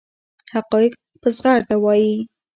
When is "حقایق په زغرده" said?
0.53-1.75